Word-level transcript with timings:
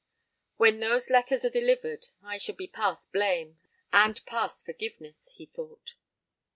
"When 0.57 0.79
those 0.79 1.11
letters 1.11 1.45
are 1.45 1.51
delivered 1.51 2.07
I 2.23 2.37
shall 2.37 2.55
be 2.55 2.65
past 2.65 3.11
blame, 3.11 3.59
and 3.93 4.19
past 4.25 4.65
forgiveness," 4.65 5.31
he 5.35 5.45
thought. 5.45 5.93